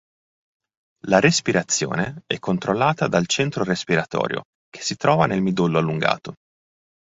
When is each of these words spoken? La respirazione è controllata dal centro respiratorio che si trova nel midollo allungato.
La 1.05 1.19
respirazione 1.19 2.23
è 2.25 2.39
controllata 2.39 3.07
dal 3.07 3.27
centro 3.27 3.63
respiratorio 3.63 4.41
che 4.67 4.81
si 4.81 4.95
trova 4.95 5.27
nel 5.27 5.43
midollo 5.43 5.77
allungato. 5.77 6.33